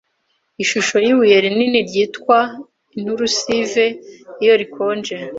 Ishusho 0.63 0.95
yibuye 1.05 1.35
rinini 1.43 1.79
ryitwa 1.89 2.37
inturusive 2.97 3.85
iyo 4.43 4.53
rikonje 4.61 5.15